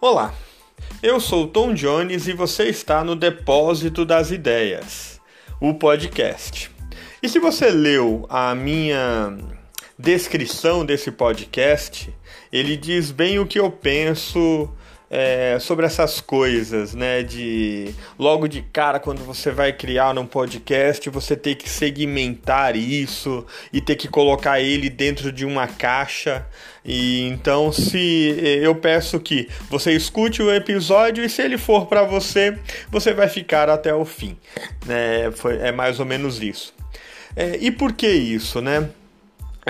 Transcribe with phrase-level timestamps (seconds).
[0.00, 0.32] Olá,
[1.02, 5.20] eu sou Tom Jones e você está no Depósito das Ideias,
[5.60, 6.70] o podcast.
[7.20, 9.36] E se você leu a minha
[9.98, 12.14] descrição desse podcast,
[12.52, 14.70] ele diz bem o que eu penso
[15.10, 17.22] é, sobre essas coisas, né?
[17.22, 23.46] De logo de cara, quando você vai criar um podcast, você tem que segmentar isso
[23.72, 26.46] e ter que colocar ele dentro de uma caixa.
[26.84, 32.02] E então, se eu peço que você escute o episódio e se ele for para
[32.02, 32.58] você,
[32.90, 34.36] você vai ficar até o fim.
[34.88, 36.74] É, foi, é mais ou menos isso.
[37.36, 38.88] É, e por que isso, né?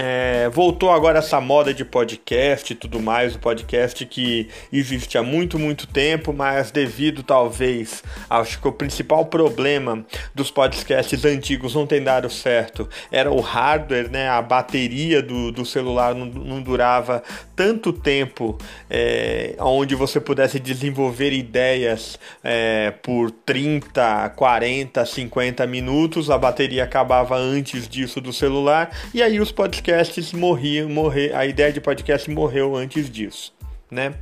[0.00, 5.24] É, voltou agora essa moda de podcast e tudo mais, o podcast que existe há
[5.24, 11.84] muito, muito tempo, mas devido talvez, acho que o principal problema dos podcasts antigos não
[11.84, 12.88] tem dado certo.
[13.10, 14.28] Era o hardware, né?
[14.28, 17.20] A bateria do, do celular não, não durava
[17.56, 18.56] tanto tempo
[18.88, 27.36] é, onde você pudesse desenvolver ideias é, por 30, 40, 50 minutos, a bateria acabava
[27.36, 32.30] antes disso do celular, e aí os podcasts podcasts morriam, morrer, a ideia de podcast
[32.30, 33.54] morreu antes disso.
[33.90, 34.12] Né?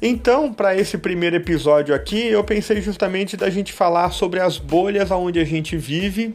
[0.00, 5.10] Então, para esse primeiro episódio aqui, eu pensei justamente da gente falar sobre as bolhas
[5.10, 6.32] onde a gente vive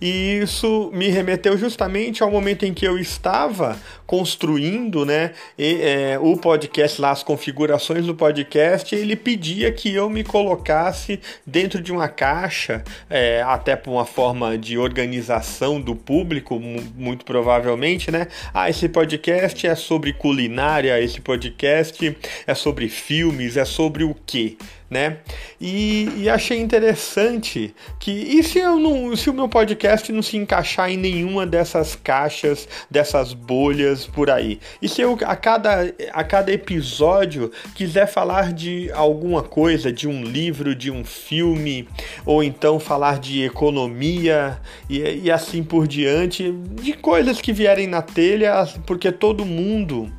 [0.00, 3.78] e isso me remeteu justamente ao momento em que eu estava
[4.12, 10.10] construindo né, e, é, o podcast, lá, as configurações do podcast, ele pedia que eu
[10.10, 16.60] me colocasse dentro de uma caixa, é, até por uma forma de organização do público,
[16.60, 18.28] muito provavelmente, né?
[18.52, 22.14] Ah, esse podcast é sobre culinária, esse podcast
[22.46, 24.58] é sobre filmes, é sobre o quê?
[24.92, 25.16] né?
[25.58, 30.36] E, e, achei interessante que e se eu não, se o meu podcast não se
[30.36, 34.58] encaixar em nenhuma dessas caixas, dessas bolhas por aí?
[34.80, 40.22] E se eu a cada a cada episódio quiser falar de alguma coisa, de um
[40.22, 41.88] livro, de um filme,
[42.24, 48.02] ou então falar de economia e, e assim por diante, de coisas que vierem na
[48.02, 50.10] telha, porque todo mundo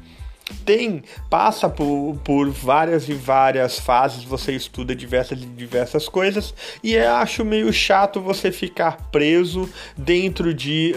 [0.66, 6.53] tem passa por, por várias e várias fases, você estuda diversas e diversas coisas,
[6.84, 10.94] e eu acho meio chato você ficar preso dentro de,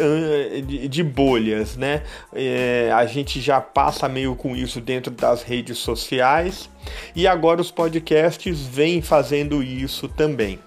[0.66, 2.02] de, de bolhas, né?
[2.34, 6.68] É, a gente já passa meio com isso dentro das redes sociais,
[7.14, 10.58] e agora os podcasts vêm fazendo isso também,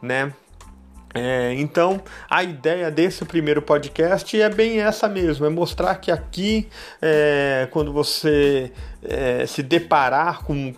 [0.00, 0.32] né?
[1.16, 6.68] É, então, a ideia desse primeiro podcast é bem essa mesmo: é mostrar que aqui,
[7.00, 8.70] é, quando você
[9.02, 10.74] é, se deparar com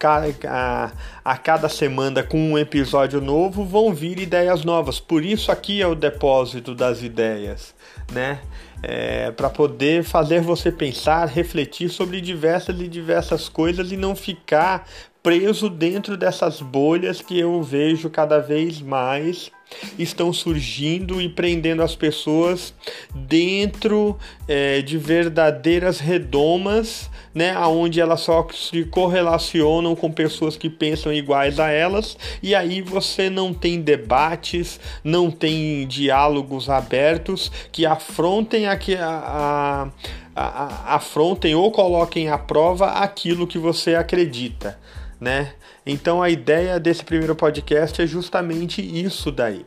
[0.47, 0.93] a,
[1.25, 5.00] a cada semana com um episódio novo, vão vir ideias novas.
[5.00, 7.75] Por isso, aqui é o depósito das ideias,
[8.12, 8.38] né?
[8.81, 14.87] É, para poder fazer você pensar, refletir sobre diversas e diversas coisas e não ficar
[15.20, 19.50] preso dentro dessas bolhas que eu vejo cada vez mais
[19.99, 22.75] estão surgindo e prendendo as pessoas
[23.15, 31.12] dentro é, de verdadeiras redomas, né, aonde elas só se correlacionam com pessoas que pensam
[31.12, 38.67] iguais a elas e aí você não tem debates, não tem diálogos abertos que afrontem
[38.67, 39.89] a, a,
[40.35, 44.79] a, afrontem ou coloquem à prova aquilo que você acredita
[45.21, 45.53] né?
[45.84, 49.65] Então a ideia desse primeiro podcast é justamente isso daí.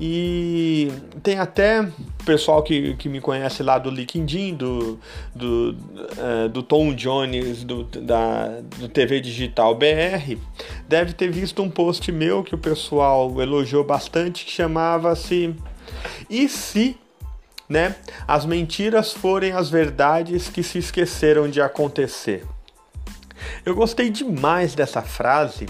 [0.00, 0.90] E
[1.22, 1.86] tem até
[2.24, 4.98] pessoal que, que me conhece lá do LinkedIn, do,
[5.34, 5.76] do,
[6.18, 10.36] uh, do Tom Jones, do, da, do TV Digital BR,
[10.88, 15.54] deve ter visto um post meu que o pessoal elogiou bastante, que chamava-se
[16.28, 16.96] E se
[17.68, 17.94] né,
[18.26, 22.44] as mentiras forem as verdades que se esqueceram de acontecer?
[23.64, 25.66] Eu gostei demais dessa frase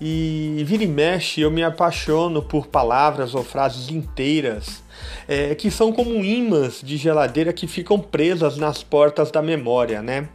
[0.00, 4.82] e vira e mexe eu me apaixono por palavras ou frases inteiras
[5.26, 10.28] é, que são como imãs de geladeira que ficam presas nas portas da memória, né?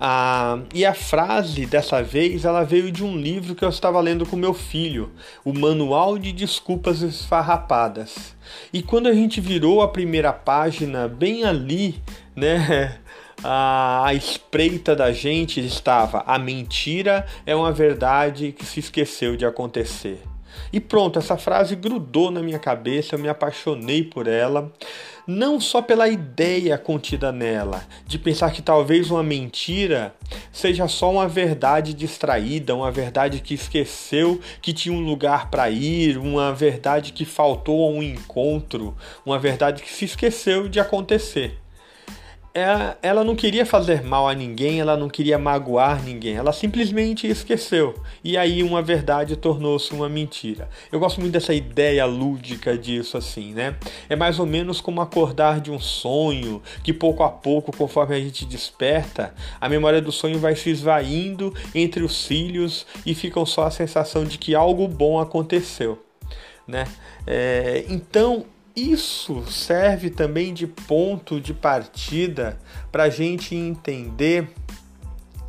[0.00, 4.26] Ah, e a frase dessa vez ela veio de um livro que eu estava lendo
[4.26, 5.10] com meu filho,
[5.44, 8.34] o Manual de Desculpas Esfarrapadas.
[8.72, 12.00] E quando a gente virou a primeira página, bem ali,
[12.34, 12.98] né?
[13.44, 20.20] A espreita da gente estava a mentira é uma verdade que se esqueceu de acontecer.
[20.72, 24.72] E pronto, essa frase grudou na minha cabeça, eu me apaixonei por ela,
[25.26, 30.14] não só pela ideia contida nela, de pensar que talvez uma mentira
[30.50, 36.16] seja só uma verdade distraída, uma verdade que esqueceu que tinha um lugar para ir,
[36.16, 41.58] uma verdade que faltou a um encontro, uma verdade que se esqueceu de acontecer
[42.56, 47.26] ela, ela não queria fazer mal a ninguém, ela não queria magoar ninguém, ela simplesmente
[47.26, 47.94] esqueceu.
[48.24, 50.66] E aí uma verdade tornou-se uma mentira.
[50.90, 53.76] Eu gosto muito dessa ideia lúdica disso assim, né?
[54.08, 58.20] É mais ou menos como acordar de um sonho, que pouco a pouco, conforme a
[58.20, 63.64] gente desperta, a memória do sonho vai se esvaindo entre os cílios e ficam só
[63.64, 66.02] a sensação de que algo bom aconteceu,
[66.66, 66.86] né?
[67.26, 72.58] É, então isso serve também de ponto de partida
[72.92, 74.48] para a gente entender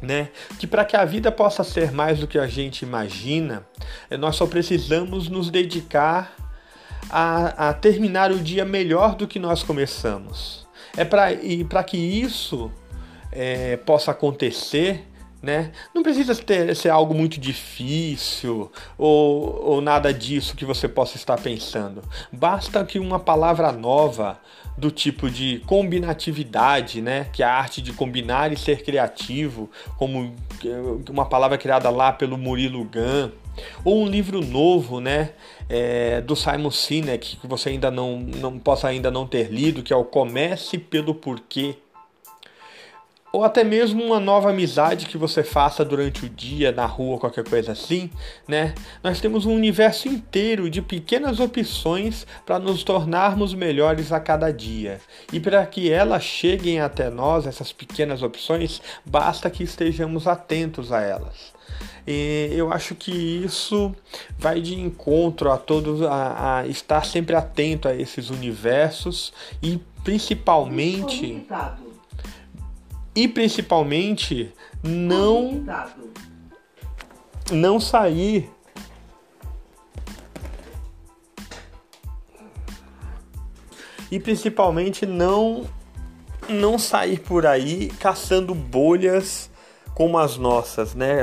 [0.01, 0.29] né?
[0.59, 3.65] Que para que a vida possa ser mais do que a gente imagina,
[4.09, 6.35] é, nós só precisamos nos dedicar
[7.09, 10.67] a, a terminar o dia melhor do que nós começamos.
[10.95, 12.71] É para e para que isso
[13.31, 15.07] é, possa acontecer,
[15.47, 15.71] né?
[15.95, 21.37] Não precisa ter, ser algo muito difícil ou, ou nada disso que você possa estar
[21.37, 22.03] pensando.
[22.29, 24.37] Basta que uma palavra nova
[24.77, 27.27] do tipo de combinatividade, né?
[27.31, 30.35] Que é a arte de combinar e ser criativo, como
[31.09, 33.31] uma palavra criada lá pelo Murilo Gun,
[33.85, 35.29] ou um livro novo, né?
[35.69, 39.93] É, do Simon Sinek que você ainda não, não possa ainda não ter lido, que
[39.93, 41.77] é o Comece pelo Porquê
[43.37, 47.47] ou até mesmo uma nova amizade que você faça durante o dia, na rua, qualquer
[47.47, 48.09] coisa assim,
[48.47, 48.73] né?
[49.03, 54.99] Nós temos um universo inteiro de pequenas opções para nos tornarmos melhores a cada dia.
[55.31, 61.03] E para que elas cheguem até nós, essas pequenas opções, basta que estejamos atentos a
[61.03, 61.53] elas.
[62.07, 63.93] E eu acho que isso
[64.39, 69.31] vai de encontro a todos a, a estar sempre atento a esses universos
[69.61, 71.45] e principalmente
[73.17, 74.53] e principalmente
[74.83, 75.65] não
[77.51, 78.47] não sair
[84.11, 85.67] e principalmente não
[86.47, 89.49] não sair por aí caçando bolhas
[89.95, 91.17] como as nossas, né?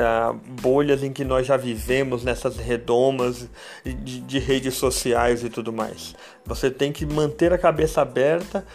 [0.60, 3.48] Bolhas em que nós já vivemos nessas redomas
[3.84, 6.16] de, de redes sociais e tudo mais.
[6.44, 8.66] Você tem que manter a cabeça aberta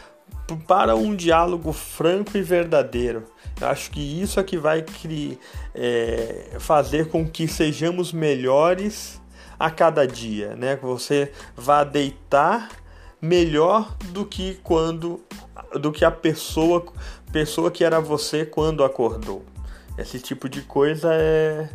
[0.68, 3.26] para um diálogo franco e verdadeiro.
[3.60, 4.86] Eu acho que isso é que vai
[5.76, 9.22] é, fazer com que sejamos melhores
[9.60, 10.78] a cada dia, né?
[10.78, 12.70] Que você vá deitar
[13.22, 15.22] melhor do que quando
[15.74, 16.86] do que a pessoa
[17.34, 19.44] pessoa que era você quando acordou.
[19.98, 21.70] Esse tipo de coisa é,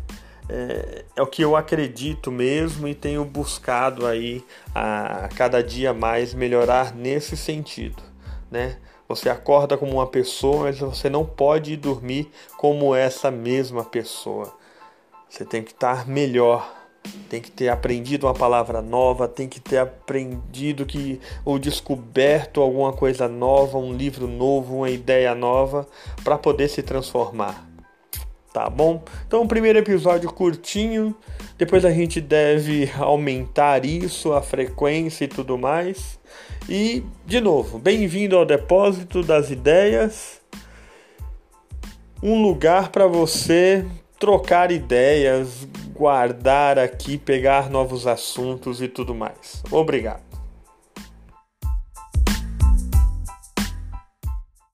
[0.49, 4.43] é, é, o que eu acredito mesmo e tenho buscado aí
[4.73, 8.14] a, a cada dia mais melhorar nesse sentido
[8.49, 8.77] né?
[9.07, 14.51] Você acorda como uma pessoa, mas você não pode dormir como essa mesma pessoa.
[15.29, 16.73] Você tem que estar melhor,
[17.29, 22.93] tem que ter aprendido uma palavra nova, tem que ter aprendido que ou descoberto alguma
[22.93, 25.87] coisa nova, um livro novo, uma ideia nova
[26.23, 27.74] para poder se transformar.
[28.55, 29.03] Tá bom?
[29.27, 31.13] Então, o primeiro episódio curtinho,
[31.57, 36.17] depois a gente deve aumentar isso, a frequência e tudo mais.
[36.69, 40.39] E, de novo, bem-vindo ao Depósito das Ideias
[42.23, 43.85] um lugar para você
[44.17, 49.61] trocar ideias, guardar aqui, pegar novos assuntos e tudo mais.
[49.69, 50.34] Obrigado.